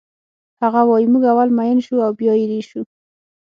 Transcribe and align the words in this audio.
هغه 0.61 0.81
وایی 0.89 1.07
موږ 1.13 1.23
اول 1.31 1.49
مین 1.57 1.77
شو 1.85 1.95
او 2.05 2.11
بیا 2.19 2.33
ایرې 2.41 2.61
شو 2.69 2.81